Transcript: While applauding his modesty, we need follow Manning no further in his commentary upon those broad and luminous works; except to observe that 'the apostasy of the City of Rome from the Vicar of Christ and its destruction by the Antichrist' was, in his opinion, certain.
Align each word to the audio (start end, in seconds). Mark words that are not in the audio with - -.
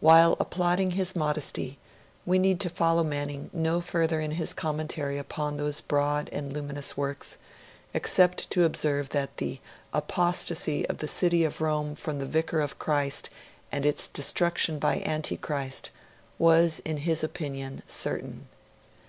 While 0.00 0.36
applauding 0.40 0.90
his 0.98 1.14
modesty, 1.14 1.78
we 2.26 2.40
need 2.40 2.60
follow 2.72 3.04
Manning 3.04 3.48
no 3.52 3.80
further 3.80 4.18
in 4.18 4.32
his 4.32 4.52
commentary 4.52 5.18
upon 5.18 5.56
those 5.56 5.80
broad 5.80 6.28
and 6.32 6.52
luminous 6.52 6.96
works; 6.96 7.38
except 7.94 8.50
to 8.50 8.64
observe 8.64 9.10
that 9.10 9.36
'the 9.36 9.60
apostasy 9.92 10.84
of 10.88 10.98
the 10.98 11.06
City 11.06 11.44
of 11.44 11.60
Rome 11.60 11.94
from 11.94 12.18
the 12.18 12.26
Vicar 12.26 12.60
of 12.60 12.80
Christ 12.80 13.30
and 13.70 13.86
its 13.86 14.08
destruction 14.08 14.80
by 14.80 14.96
the 14.98 15.06
Antichrist' 15.08 15.92
was, 16.40 16.80
in 16.84 16.96
his 16.96 17.22
opinion, 17.22 17.84
certain. 17.86 18.48